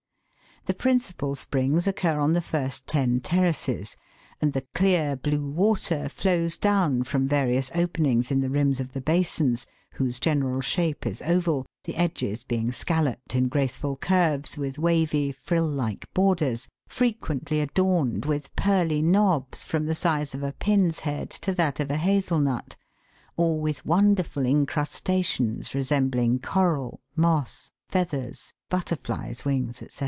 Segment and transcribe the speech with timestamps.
[0.65, 3.97] The principal springs occur on the first ten terraces,
[4.39, 9.01] and the clear, blue water, flows down from various openings in the rims of the
[9.01, 14.77] basins, whose general shape is oval, the edges being scal loped in graceful curves with
[14.77, 20.53] wavy frill like borders, fre quently adorned with pearly knobs from the size of a
[20.53, 22.75] pin's head to that of a hazel nut,
[23.35, 29.87] or with wonderful incrustations resembling coral, moss, feathers, butterflies' wings, &c.